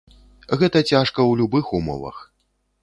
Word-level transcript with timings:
Гэта 0.61 0.81
цяжка 0.91 1.19
ў 1.25 1.31
любых 1.43 1.65
умовах. 1.83 2.17